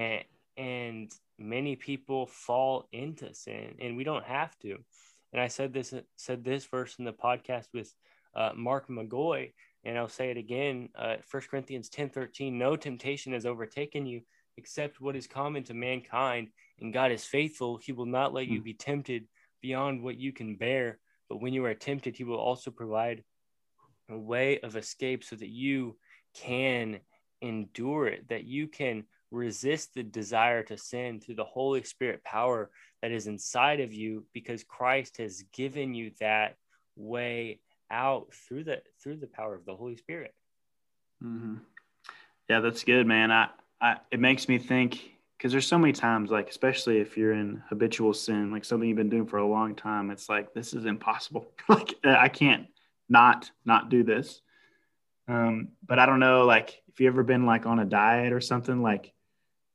[0.58, 4.78] And, and many people fall into sin and we don't have to
[5.32, 7.94] and i said this said this verse in the podcast with
[8.36, 9.52] uh, mark mcgoy
[9.86, 14.22] and i'll say it again uh, 1 corinthians 10 13 no temptation has overtaken you
[14.58, 16.50] except what is common to mankind
[16.82, 18.66] and god is faithful he will not let you hmm.
[18.66, 19.26] be tempted
[19.62, 21.00] beyond what you can bear
[21.30, 23.24] but when you are tempted he will also provide
[24.10, 25.96] a way of escape so that you
[26.36, 27.00] can
[27.42, 32.70] endure it that you can resist the desire to sin through the Holy Spirit power
[33.02, 36.56] that is inside of you because Christ has given you that
[36.96, 37.60] way
[37.92, 40.34] out through the through the power of the Holy Spirit.
[41.24, 41.56] Mm-hmm.
[42.50, 43.32] Yeah, that's good, man.
[43.32, 43.50] I,
[43.82, 47.64] I it makes me think because there's so many times, like especially if you're in
[47.70, 50.86] habitual sin, like something you've been doing for a long time, it's like this is
[50.86, 51.52] impossible.
[51.70, 52.68] like I can't
[53.08, 54.42] not not do this.
[55.28, 58.42] Um, but I don't know, like if you ever been like on a diet or
[58.42, 59.14] something, like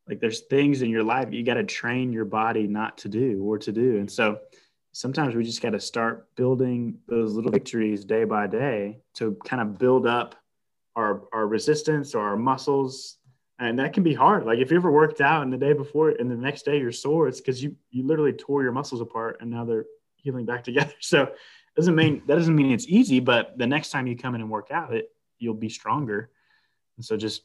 [0.09, 3.43] like there's things in your life you got to train your body not to do
[3.43, 4.39] or to do, and so
[4.93, 9.61] sometimes we just got to start building those little victories day by day to kind
[9.61, 10.37] of build up
[10.97, 13.19] our our resistance or our muscles
[13.59, 14.45] and that can be hard.
[14.45, 16.93] Like if you ever worked out and the day before and the next day you're
[16.93, 19.87] sore, it's because you you literally tore your muscles apart and now they're
[20.17, 20.93] healing back together.
[21.01, 21.33] So
[21.77, 24.51] doesn't mean that doesn't mean it's easy, but the next time you come in and
[24.51, 26.31] work out, it you'll be stronger.
[26.97, 27.43] And so just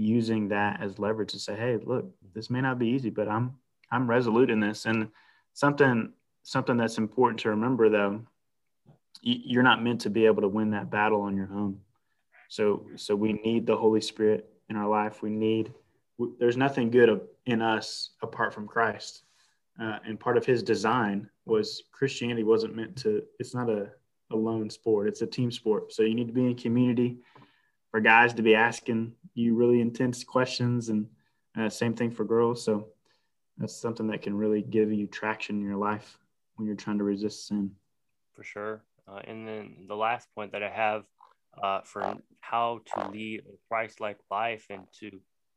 [0.00, 3.54] using that as leverage to say, hey, look, this may not be easy, but I'm
[3.92, 4.86] I'm resolute in this.
[4.86, 5.08] And
[5.52, 8.22] something something that's important to remember though,
[9.22, 11.80] you're not meant to be able to win that battle on your own.
[12.48, 15.20] So so we need the Holy Spirit in our life.
[15.20, 15.72] We need,
[16.38, 19.24] there's nothing good in us apart from Christ.
[19.80, 23.88] Uh, and part of his design was Christianity wasn't meant to, it's not a,
[24.30, 25.92] a lone sport, it's a team sport.
[25.92, 27.18] So you need to be in community
[27.90, 31.06] for guys to be asking you really intense questions and
[31.58, 32.64] uh, same thing for girls.
[32.64, 32.88] So
[33.58, 36.18] that's something that can really give you traction in your life
[36.54, 37.72] when you're trying to resist sin.
[38.34, 38.82] For sure.
[39.08, 41.04] Uh, and then the last point that I have
[41.60, 45.10] uh, for how to lead a Christ-like life and to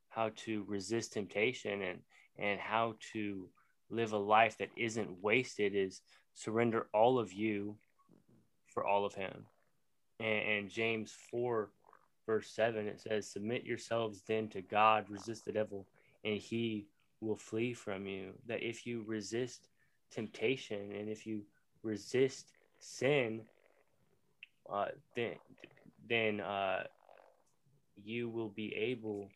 [0.10, 2.00] how to resist temptation and
[2.38, 3.48] and how to
[3.90, 6.02] live a life that isn't wasted is
[6.34, 7.76] surrender all of you
[8.68, 9.46] for all of him
[10.20, 11.70] and, and james 4
[12.26, 15.86] verse 7 it says submit yourselves then to god resist the devil
[16.24, 16.88] and he
[17.22, 19.68] will flee from you that if you resist
[20.12, 21.42] temptation and if you
[21.84, 23.42] resist sin
[24.72, 25.34] uh, then
[26.08, 26.84] then uh,
[28.04, 29.30] you will be able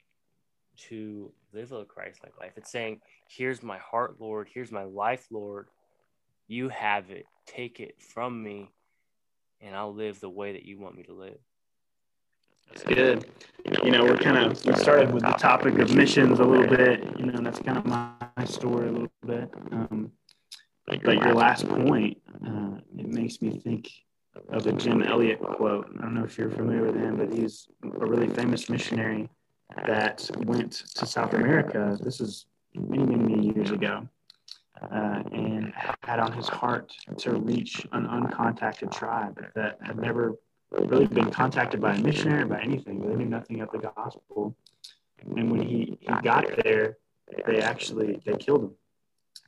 [0.78, 2.54] to live a Christ like life.
[2.56, 4.48] It's saying, Here's my heart, Lord.
[4.54, 5.68] Here's my life, Lord.
[6.48, 7.26] You have it.
[7.46, 8.70] Take it from me,
[9.62, 11.40] and I'll live the way that you want me to live.
[12.70, 13.30] That's good.
[13.84, 17.04] You know, we're kind of we started with the topic of missions a little bit.
[17.20, 18.14] You know, that's kind of my,
[18.46, 19.54] story a little bit.
[19.72, 20.12] Um,
[20.86, 23.92] but your last point, uh, it makes me think
[24.50, 25.90] of a Jim Elliot quote.
[25.98, 29.30] I don't know if you're familiar with him, but he's a really famous missionary
[29.86, 31.98] that went to South America.
[32.02, 34.08] This is many, many years ago.
[34.82, 40.36] Uh, and had on his heart to reach an uncontacted tribe that had never
[40.72, 43.00] really been contacted by a missionary by anything.
[43.00, 44.56] They knew nothing of the gospel.
[45.36, 46.98] And when he, he got there,
[47.46, 48.72] they actually they killed him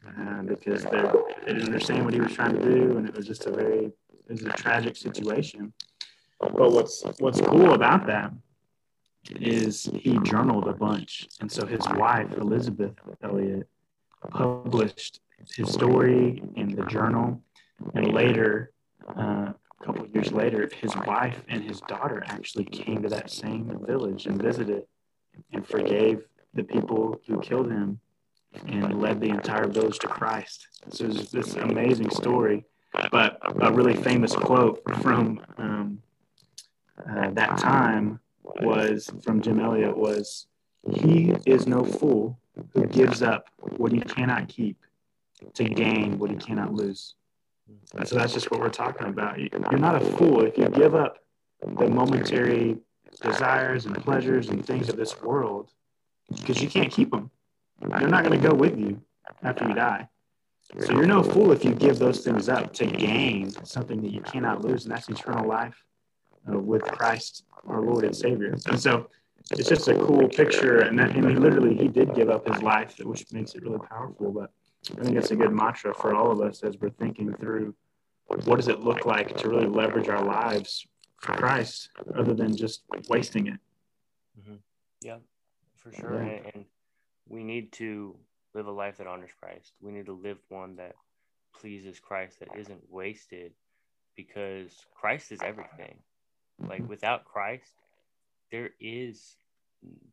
[0.07, 1.01] uh, because they
[1.45, 4.31] didn't understand what he was trying to do, and it was just a very it
[4.31, 5.73] was a tragic situation.
[6.39, 8.31] But what's what's cool about that
[9.29, 13.67] is he journaled a bunch, and so his wife Elizabeth Elliot
[14.29, 15.19] published
[15.55, 17.41] his story in the journal,
[17.93, 18.71] and later,
[19.15, 23.77] uh, a couple years later, his wife and his daughter actually came to that same
[23.85, 24.83] village and visited,
[25.53, 27.99] and forgave the people who killed him,
[28.67, 30.67] and led the entire village to Christ.
[30.89, 32.65] So it's this amazing story
[33.11, 36.01] but a really famous quote from um,
[37.09, 38.19] uh, that time
[38.61, 40.47] was from Jim Elliot was,
[40.91, 42.39] "He is no fool
[42.73, 44.77] who gives up what he cannot keep
[45.53, 47.15] to gain what he cannot lose."
[48.05, 49.39] So that's just what we're talking about.
[49.39, 51.17] You're not a fool if you give up
[51.61, 52.77] the momentary
[53.21, 55.71] desires and pleasures and things of this world
[56.29, 57.31] because you can't keep them.
[57.81, 59.01] They're not going to go with you
[59.43, 60.07] after you die.
[60.79, 64.21] So you're no fool if you give those things up to gain something that you
[64.21, 65.83] cannot lose, and that's eternal life
[66.51, 68.55] uh, with Christ, our Lord and Savior.
[68.67, 69.09] And so
[69.51, 72.61] it's just a cool picture, and, that, and he literally he did give up his
[72.61, 74.31] life, which makes it really powerful.
[74.31, 74.51] But
[74.97, 77.75] I think it's a good mantra for all of us as we're thinking through
[78.45, 80.85] what does it look like to really leverage our lives
[81.17, 83.59] for Christ, other than just wasting it.
[84.39, 84.55] Mm-hmm.
[85.01, 85.17] Yeah,
[85.75, 86.29] for sure, yeah.
[86.29, 86.65] And, and
[87.27, 88.15] we need to
[88.53, 89.73] live a life that honors Christ.
[89.81, 90.95] We need to live one that
[91.59, 93.51] pleases Christ, that isn't wasted,
[94.15, 95.95] because Christ is everything.
[96.67, 97.73] Like without Christ,
[98.51, 99.37] there is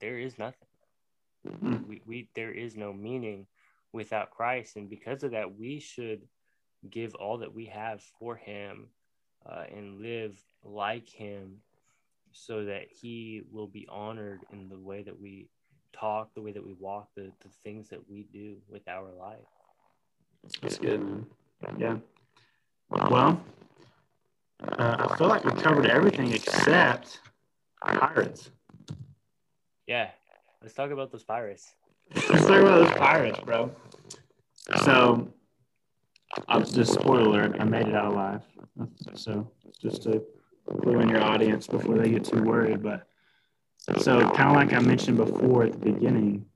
[0.00, 0.68] there is nothing.
[1.88, 3.46] We, we there is no meaning
[3.96, 6.22] without Christ, and because of that, we should
[6.88, 8.87] give all that we have for Him
[9.44, 11.56] uh, and live like Him,
[12.32, 15.48] so that He will be honored in the way that we
[15.92, 19.38] talk, the way that we walk, the, the things that we do with our life.
[20.62, 21.00] That's good.
[21.00, 21.76] Man.
[21.78, 21.96] Yeah.
[22.90, 23.40] Well,
[24.78, 27.20] uh, I feel like we covered everything except
[27.82, 28.50] pirates.
[29.87, 30.11] Yeah.
[30.62, 31.74] Let's talk about those pirates.
[32.14, 33.74] Let's talk about those pirates, bro.
[34.84, 35.28] So,
[36.48, 38.42] I'll just spoiler alert, I made it out alive.
[39.14, 40.22] So, just to
[40.82, 42.82] clue in your audience before they get too worried.
[42.82, 43.06] But
[43.98, 46.46] so, kind of like I mentioned before at the beginning,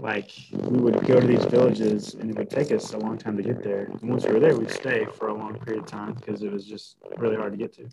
[0.00, 3.36] like we would go to these villages and it would take us a long time
[3.36, 3.84] to get there.
[3.84, 6.52] And once we were there, we'd stay for a long period of time because it
[6.52, 7.88] was just really hard to get to.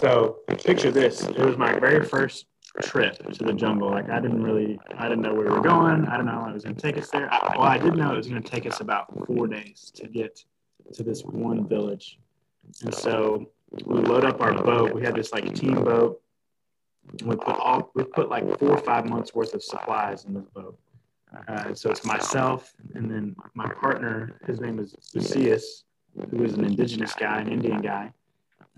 [0.00, 2.46] So picture this: it was my very first
[2.82, 3.90] trip to the jungle.
[3.90, 6.06] Like I didn't really, I didn't know where we were going.
[6.06, 7.32] I didn't know how long it was going to take us there.
[7.32, 10.08] I, well, I did know it was going to take us about four days to
[10.08, 10.44] get
[10.94, 12.18] to this one village.
[12.82, 13.50] And so
[13.84, 14.94] we load up our boat.
[14.94, 16.20] We had this like team boat.
[17.24, 20.46] We put all, we put like four or five months worth of supplies in this
[20.54, 20.78] boat.
[21.48, 24.38] Uh, so it's myself and then my partner.
[24.46, 25.84] His name is Lucius,
[26.30, 28.12] who is an indigenous guy, an Indian guy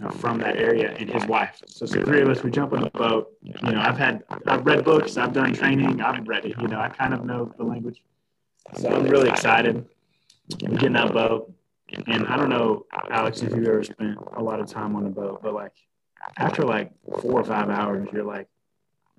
[0.03, 1.63] uh, from that area, and his wife.
[1.67, 2.43] So the three of us.
[2.43, 3.33] We jump on the boat.
[3.43, 6.55] You know, I've had, I've read books, I've done training, I'm ready.
[6.61, 8.03] You know, I kind of know the language.
[8.79, 9.87] So I'm really excited.
[10.61, 11.53] We get in that boat,
[12.07, 15.11] and I don't know, Alex, if you've ever spent a lot of time on a
[15.11, 15.73] boat, but like
[16.37, 18.49] after like four or five hours, you're like,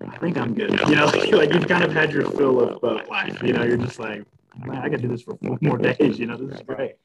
[0.06, 0.70] I think I'm good.
[0.88, 3.42] You know, like you've kind of had your fill of boat life.
[3.42, 4.24] You know, you're just like,
[4.64, 6.18] man, I could do this for four more days.
[6.18, 6.96] You know, this is great.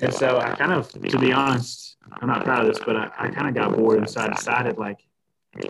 [0.00, 3.10] And so I kind of, to be honest, I'm not proud of this, but I,
[3.18, 5.00] I kind of got bored and so I decided like,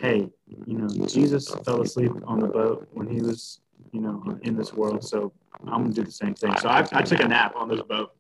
[0.01, 0.29] hey,
[0.67, 3.61] you know, Jesus fell asleep on the boat when he was,
[3.93, 5.05] you know, in this world.
[5.05, 5.33] So
[5.67, 6.57] I'm gonna do the same thing.
[6.59, 8.13] So I, I took a nap on this boat.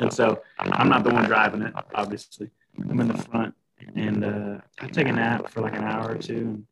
[0.00, 2.50] And so I'm not the one driving it, obviously.
[2.78, 3.54] I'm in the front
[3.96, 6.64] and uh, I take a nap for like an hour or two.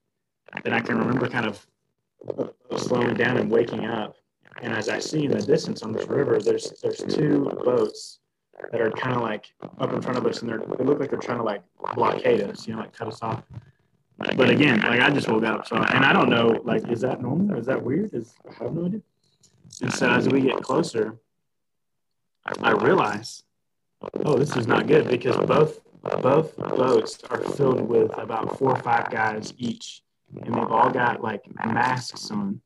[0.52, 1.66] And then I can remember kind of
[2.76, 4.16] slowing down and waking up
[4.62, 8.18] and as I see in the distance on this river, there's there's two boats
[8.70, 11.10] that are kind of like up in front of us, and they're they look like
[11.10, 11.62] they're trying to like
[11.94, 13.42] blockade us, you know, like cut us off.
[14.36, 17.22] But again, like I just woke up, so and I don't know, like, is that
[17.22, 17.56] normal?
[17.56, 18.12] Is that weird?
[18.12, 19.00] Is I have no idea.
[19.80, 21.18] And so as we get closer,
[22.62, 23.44] I realize,
[24.24, 28.82] oh, this is not good because both both boats are filled with about four or
[28.82, 30.02] five guys each,
[30.34, 32.60] and they've all got like masks on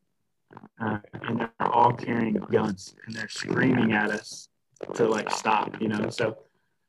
[0.80, 4.48] uh, and they're all carrying guns and they're screaming at us
[4.94, 6.08] to like stop, you know.
[6.10, 6.38] So,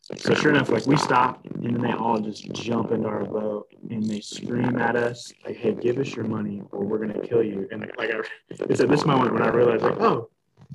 [0.02, 3.68] so sure enough, like we stop and then they all just jump into our boat
[3.90, 7.44] and they scream at us like, "Hey, give us your money or we're gonna kill
[7.44, 10.30] you!" And like, I, it's at this moment when I realized, like, oh,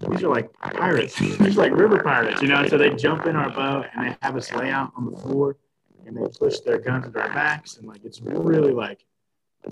[0.08, 1.16] these are like pirates.
[1.18, 2.66] these are like river pirates, you know.
[2.66, 5.56] So they jump in our boat and they have us lay out on the floor
[6.06, 9.04] and they push their guns into our backs and like it's really like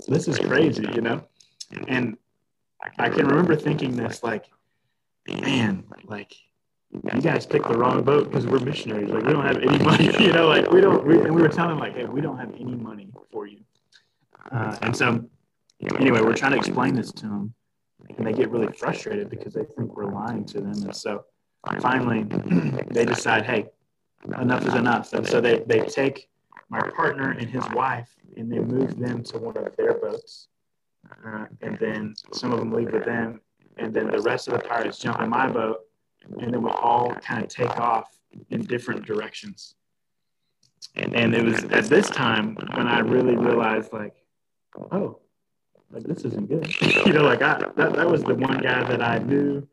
[0.07, 1.21] this is crazy, you know.
[1.87, 2.17] And
[2.97, 4.45] I can remember thinking this, like,
[5.27, 6.33] man, like,
[6.91, 9.09] you guys picked the wrong boat because we're missionaries.
[9.09, 11.49] Like, we don't have any money, you know, like, we don't, we, and we were
[11.49, 13.59] telling them, like, hey, we don't have any money for you.
[14.51, 15.23] Uh, and so,
[15.99, 17.53] anyway, we're trying to explain this to them,
[18.17, 20.71] and they get really frustrated because they think we're lying to them.
[20.83, 21.25] And so,
[21.79, 22.23] finally,
[22.91, 23.67] they decide, hey,
[24.39, 25.13] enough is enough.
[25.13, 26.29] And so they, they take
[26.69, 30.47] my partner and his wife and they move them to one of their boats
[31.25, 33.41] uh, and then some of them leave with them,
[33.77, 35.79] and then the rest of the pirates jump in my boat,
[36.23, 38.17] and then we all kind of take off
[38.49, 39.75] in different directions.
[40.95, 44.15] And, it was at this time when I really realized, like,
[44.91, 45.19] oh,
[45.91, 46.81] like this isn't good.
[47.05, 49.67] you know, like I that, that was the one guy that I knew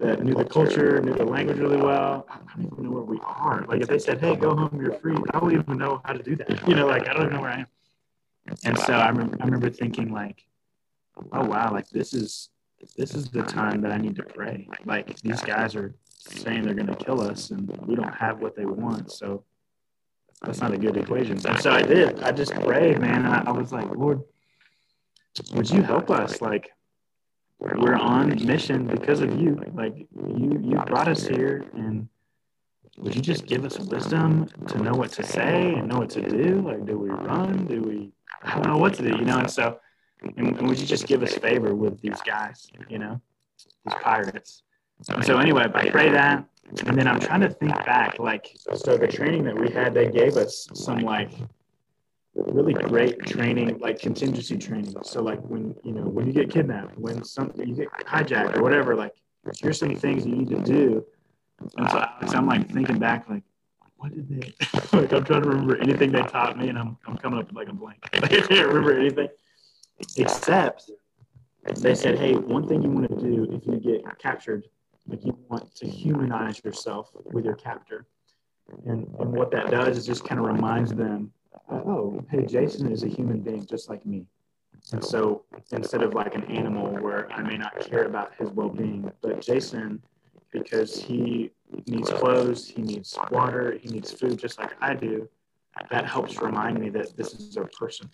[0.00, 2.26] that knew the culture, knew the language really well.
[2.28, 3.64] I don't even know where we are.
[3.68, 6.22] Like if they said, "Hey, go home, you're free," I don't even know how to
[6.22, 6.66] do that.
[6.68, 7.66] You know, like I don't know where I am.
[8.64, 10.44] And so I, I remember thinking, like,
[11.16, 12.50] oh uh, wow, like this is
[12.96, 14.68] this is the time that I need to pray.
[14.84, 18.56] Like these guys are saying they're going to kill us, and we don't have what
[18.56, 19.44] they want, so
[20.42, 21.38] that's not a good equation.
[21.46, 22.22] And so I did.
[22.22, 23.24] I just prayed, man.
[23.26, 24.22] I, I was like, Lord,
[25.54, 26.40] would you help us?
[26.40, 26.70] Like
[27.58, 29.60] we're on mission because of you.
[29.72, 32.08] Like you you brought us here, and
[32.98, 36.20] would you just give us wisdom to know what to say and know what to
[36.20, 36.60] do?
[36.60, 37.66] Like, do we run?
[37.66, 38.12] Do we?
[38.42, 39.38] I don't know what to do, you know.
[39.38, 39.78] And so
[40.36, 43.20] and, and would you just give us favor with these guys, you know,
[43.84, 44.62] these pirates?
[45.22, 46.44] So anyway, I pray that,
[46.86, 50.08] and then I'm trying to think back, like, so the training that we had, they
[50.08, 51.30] gave us some like
[52.34, 54.94] really great training, like contingency training.
[55.02, 58.62] So like when you know when you get kidnapped, when something you get hijacked or
[58.62, 59.14] whatever, like
[59.60, 61.04] here's some things you need to do.
[61.76, 63.42] And so Alex, I'm like thinking back, like
[63.96, 64.54] what did they?
[64.98, 67.56] like I'm trying to remember anything they taught me, and I'm I'm coming up with
[67.56, 67.98] like a blank.
[68.14, 69.28] I can't remember anything
[70.16, 70.90] except
[71.76, 74.68] they said, hey, one thing you want to do if you get captured,
[75.06, 78.06] like you want to humanize yourself with your captor.
[78.86, 81.32] And, and what that does is just kind of reminds them,
[81.70, 84.26] oh, hey, Jason is a human being just like me.
[84.92, 88.68] And so instead of like an animal where I may not care about his well
[88.68, 90.02] being, but Jason,
[90.50, 91.50] because he
[91.86, 95.28] needs clothes, he needs water, he needs food just like I do,
[95.90, 98.08] that helps remind me that this is a person.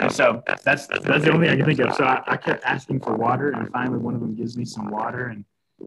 [0.00, 1.94] And so that's that's the only thing I can think of.
[1.94, 4.90] So I, I kept asking for water, and finally one of them gives me some
[4.90, 5.44] water, and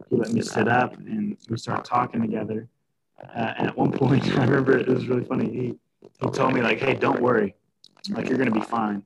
[0.10, 2.68] he let me sit up, and we start talking together.
[3.22, 5.52] Uh, and at one point, I remember it was really funny.
[5.52, 5.76] He
[6.20, 7.56] he told me like, "Hey, don't worry,
[8.10, 9.04] like you're gonna be fine.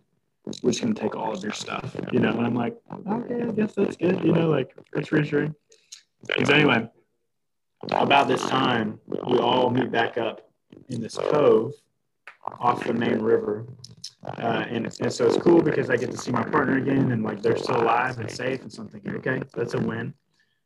[0.64, 3.52] We're just gonna take all of your stuff, you know." And I'm like, "Okay, I
[3.52, 5.54] guess that's good, you know, like that's reassuring."
[6.38, 6.90] And so anyway,
[7.92, 10.50] about this time, we all meet back up
[10.90, 11.74] in this cove
[12.60, 13.66] off the main river.
[14.26, 17.24] Uh, and, and so it's cool because I get to see my partner again and
[17.24, 18.62] like they're still alive and safe.
[18.62, 20.14] And so I'm thinking, okay, that's a win.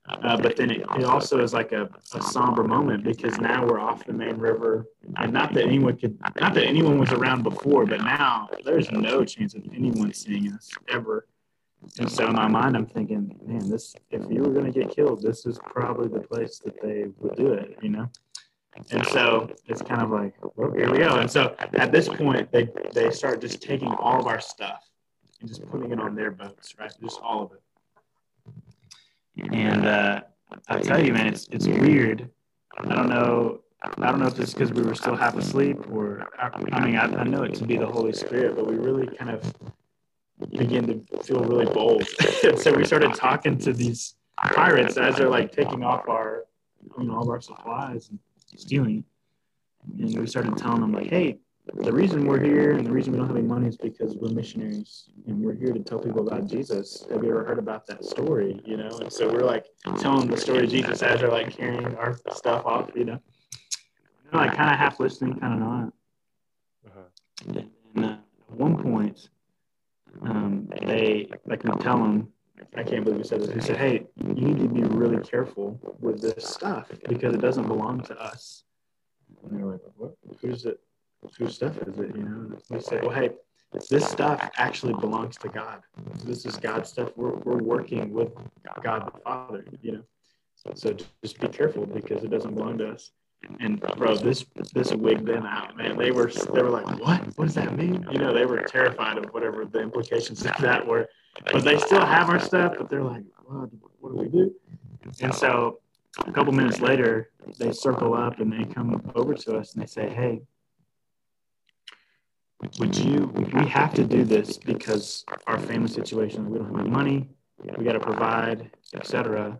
[0.10, 3.80] Uh, but then it, it also is like a, a somber moment because now we're
[3.80, 7.86] off the main river and not that anyone could not that anyone was around before
[7.86, 11.28] but now there's no chance of anyone seeing us ever
[12.00, 14.90] and so in my mind i'm thinking man this if you were going to get
[14.90, 18.10] killed this is probably the place that they would do it you know
[18.92, 22.52] and so it's kind of like well, here we go and so at this point
[22.52, 24.90] they they start just taking all of our stuff
[25.40, 27.62] and just putting it on their boats right just all of it
[29.52, 30.22] and uh,
[30.68, 32.30] I tell you, man, it's it's weird.
[32.78, 33.62] I don't know.
[33.84, 37.06] I don't know if it's because we were still half asleep, or I mean, I,
[37.06, 39.54] I know it to be the Holy Spirit, but we really kind of
[40.52, 42.08] begin to feel really bold.
[42.58, 46.46] so we started talking to these pirates as they're like taking off our,
[46.98, 48.20] you know, all of our supplies and
[48.58, 49.04] stealing.
[49.98, 51.40] And we started telling them like, "Hey,
[51.74, 54.30] the reason we're here and the reason we don't have any money is because we're
[54.30, 57.06] missionaries and we're here to tell people about Jesus.
[57.12, 58.60] Have you ever heard about that story?
[58.66, 59.66] You know, and so we're like
[60.00, 63.20] telling the story of Jesus as they're like carrying our stuff off, you know.
[64.32, 65.94] they're like kind of half listening, kind of not.
[66.88, 67.62] Uh-huh.
[67.96, 69.30] And uh, at one point,
[70.24, 72.30] um, they like we tell them,
[72.76, 73.54] I can't believe we said this.
[73.54, 77.68] We said, "Hey, you need to be really careful with this stuff because it doesn't
[77.68, 78.64] belong to us."
[79.44, 80.16] And they're like, "What?
[80.42, 80.80] Who's it?
[81.38, 82.16] whose stuff is it?
[82.16, 83.32] You know, we say, well, hey,
[83.90, 85.82] this stuff actually belongs to God.
[86.26, 87.12] This is God's stuff.
[87.16, 88.30] We're, we're working with
[88.84, 90.04] God the Father, you know.
[90.76, 93.12] So just be careful because it doesn't belong to us.
[93.60, 95.98] And bro, this this wigged them out, man.
[95.98, 97.38] They were they were like, what?
[97.38, 98.06] What does that mean?
[98.12, 101.10] You know, they were terrified of whatever the implications of that were.
[101.52, 103.70] But they still have our stuff, but they're like, what,
[104.00, 104.54] what do we do?
[105.22, 105.80] And so
[106.26, 109.88] a couple minutes later, they circle up and they come over to us and they
[109.88, 110.42] say, hey,
[112.80, 116.90] would you we have to do this because our family situation we don't have any
[116.90, 117.30] money
[117.78, 119.60] we got to provide etc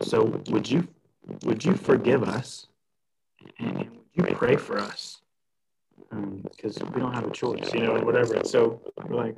[0.00, 0.86] so would you
[1.42, 2.66] would you forgive us?
[3.58, 5.20] And would you pray for us?
[6.10, 8.40] Because um, we don't have a choice you know or whatever.
[8.44, 9.36] So we're like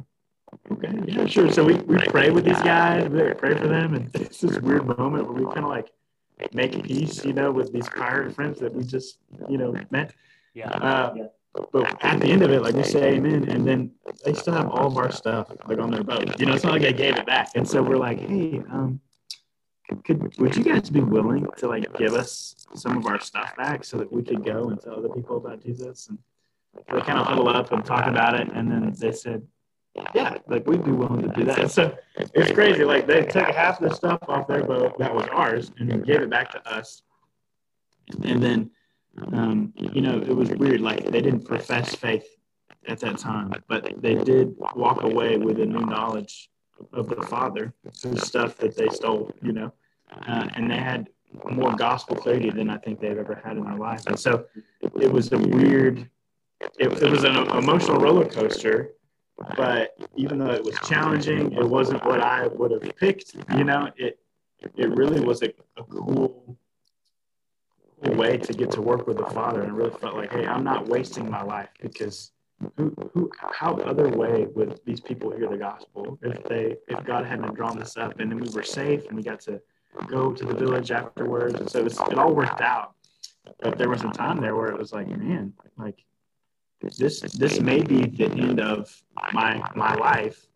[0.70, 1.50] okay yeah sure.
[1.50, 3.94] So we, we pray with these guys we pray for them.
[3.94, 5.90] And it's this weird moment where we kind of like
[6.52, 9.18] make peace you know with these pirate friends that we just
[9.48, 10.14] you know met.
[10.54, 11.14] Yeah, uh,
[11.72, 13.90] but at the end of it, like we say amen, and then
[14.24, 16.38] they still have all of our stuff like on their boat.
[16.40, 17.50] You know, it's not like they gave it back.
[17.54, 19.00] And so we're like, hey, um,
[19.94, 23.84] could would you guys be willing to like give us some of our stuff back
[23.84, 26.08] so that we could go and tell other people about Jesus?
[26.08, 26.18] And
[26.74, 29.46] they kind of huddle up and talk about it, and then they said,
[30.14, 31.70] yeah, like we'd be willing to do that.
[31.70, 32.84] So it's crazy.
[32.84, 36.30] Like they took half the stuff off their boat that was ours and gave it
[36.30, 37.02] back to us.
[38.24, 38.70] And then
[39.32, 40.80] um, you know, it was weird.
[40.80, 42.26] Like they didn't profess faith
[42.88, 46.50] at that time, but they did walk away with a new knowledge
[46.92, 47.72] of the Father,
[48.02, 49.72] the stuff that they stole, you know,
[50.26, 51.08] uh, and they had
[51.50, 54.06] more gospel clarity than I think they've ever had in their life.
[54.06, 54.46] And so
[55.00, 56.08] it was a weird,
[56.78, 58.92] it, it was an emotional roller coaster.
[59.56, 63.34] But even though it was challenging, it wasn't what I would have picked.
[63.56, 64.18] You know, it
[64.76, 66.56] it really was a, a cool
[68.02, 70.86] way to get to work with the Father, and really felt like, hey, I'm not
[70.86, 72.32] wasting my life because
[72.76, 77.24] who, who, how other way would these people hear the gospel if they, if God
[77.24, 79.60] hadn't drawn this up, and then we were safe and we got to
[80.06, 82.94] go to the village afterwards, and so it, was, it all worked out.
[83.60, 86.04] But there was a time there where it was like, man, like
[86.80, 88.94] this, this may be the end of
[89.32, 90.46] my my life,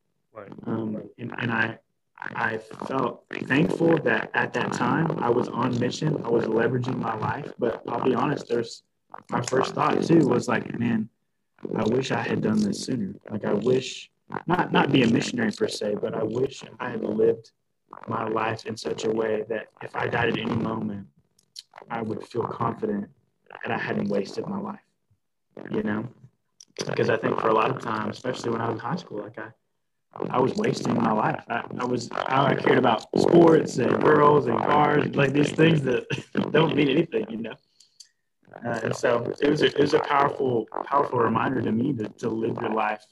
[0.67, 1.79] um, and, and I
[2.19, 6.23] I felt thankful that at that time I was on mission.
[6.25, 7.53] I was leveraging my life.
[7.59, 8.83] But I'll be honest, there's
[9.31, 11.09] my first thought too was like, man,
[11.77, 13.15] I wish I had done this sooner.
[13.31, 14.11] Like I wish
[14.47, 17.53] not not be a missionary per se, but I wish I had lived
[18.09, 21.07] my life in such a way that if I died at any moment,
[21.91, 23.09] I would feel confident
[23.63, 24.81] that I hadn't wasted my life.
[25.71, 26.09] You know?
[26.85, 29.23] Because I think for a lot of times, especially when I was in high school,
[29.23, 29.49] like I
[30.31, 31.45] I was wasting my life.
[31.49, 36.07] I, I was I cared about sports and girls and cars, like these things that
[36.53, 37.55] don't mean anything, you know.
[38.65, 42.09] Uh, and so it was a, it was a powerful powerful reminder to me to,
[42.09, 43.05] to live your life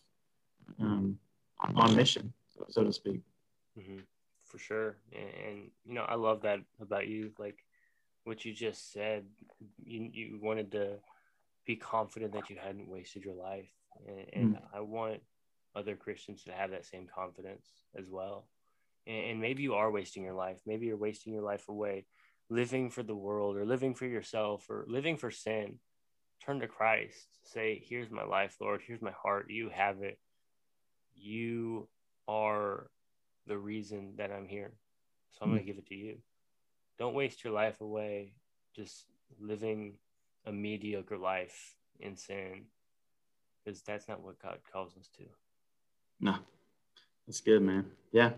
[0.81, 1.19] um,
[1.61, 2.33] on mission,
[2.71, 3.21] so to speak.
[3.79, 3.99] Mm-hmm.
[4.55, 7.59] For sure, and, and you know I love that about you, like
[8.23, 9.25] what you just said.
[9.85, 10.99] You you wanted to
[11.67, 13.73] be confident that you hadn't wasted your life,
[14.07, 14.63] and, and mm.
[14.73, 15.23] I want
[15.75, 17.67] other Christians to have that same confidence
[17.99, 18.47] as well.
[19.09, 20.59] And, and maybe you are wasting your life.
[20.65, 22.07] Maybe you're wasting your life away
[22.49, 25.81] living for the world or living for yourself or living for sin.
[26.47, 27.27] Turn to Christ.
[27.43, 28.83] Say, Here's my life, Lord.
[28.87, 29.47] Here's my heart.
[29.49, 30.21] You have it.
[31.17, 31.89] You
[32.29, 32.89] are
[33.47, 34.73] the reason that I'm here.
[35.33, 35.55] So I'm mm.
[35.55, 36.19] going to give it to you.
[36.99, 38.35] Don't waste your life away
[38.75, 39.07] just
[39.41, 39.95] living
[40.47, 42.65] a mediocre life in sin
[43.65, 45.25] because that's not what God calls us to.
[46.21, 46.37] No,
[47.27, 47.87] that's good, man.
[48.13, 48.33] Yeah.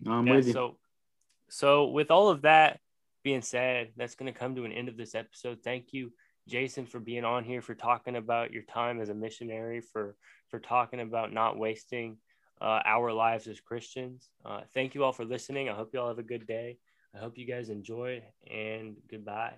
[0.00, 0.52] No, I'm yeah, with you.
[0.52, 0.76] So,
[1.48, 2.80] so with all of that
[3.22, 5.58] being said, that's going to come to an end of this episode.
[5.62, 6.12] Thank you,
[6.48, 10.16] Jason, for being on here, for talking about your time as a missionary, for
[10.48, 12.18] for talking about not wasting
[12.62, 14.28] uh, our lives as Christians.
[14.44, 15.68] Uh, thank you all for listening.
[15.68, 16.78] I hope you all have a good day.
[17.14, 19.54] I hope you guys enjoy, and goodbye.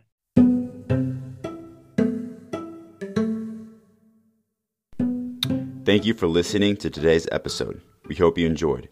[5.84, 7.82] Thank you for listening to today's episode.
[8.06, 8.88] We hope you enjoyed.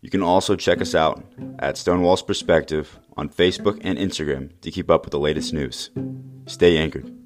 [0.00, 1.22] You can also check us out
[1.58, 5.90] at Stonewall's Perspective on Facebook and Instagram to keep up with the latest news.
[6.46, 7.19] Stay anchored.